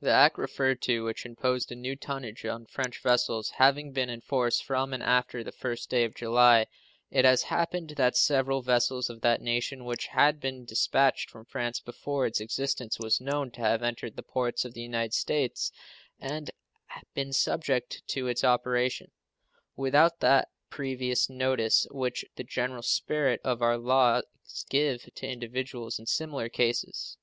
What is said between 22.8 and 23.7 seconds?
spirit of